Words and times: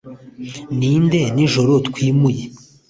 ninde, 0.77 1.21
nijoro, 1.35 1.73
twimuye 1.87 2.43